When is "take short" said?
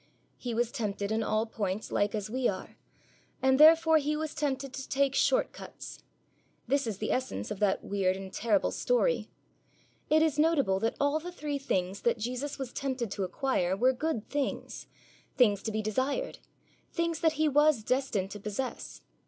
4.89-5.51